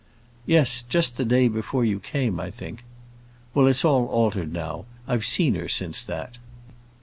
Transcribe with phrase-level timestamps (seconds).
[0.47, 2.83] "Yes; just the day before you came, I think."
[3.53, 4.85] "Well, it's all altered now.
[5.07, 6.39] I have seen her since that."